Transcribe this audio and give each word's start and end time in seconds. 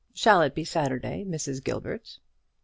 Shall 0.15 0.41
it 0.41 0.55
be 0.55 0.65
Saturday, 0.65 1.23
Mrs. 1.23 1.63
Gilbert?" 1.63 2.17